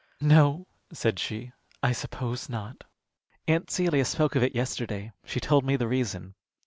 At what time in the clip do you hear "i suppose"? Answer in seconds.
1.83-2.49